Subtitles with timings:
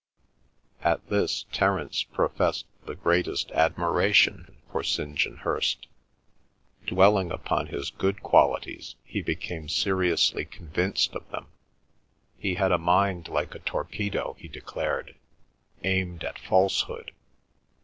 [0.83, 5.13] At this Terence professed the greatest admiration for St.
[5.13, 5.85] John Hirst.
[6.87, 11.49] Dwelling upon his good qualities he became seriously convinced of them;
[12.39, 15.13] he had a mind like a torpedo, he declared,
[15.83, 17.11] aimed at falsehood.